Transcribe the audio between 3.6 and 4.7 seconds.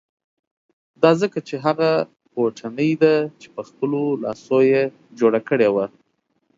خپلو لاسو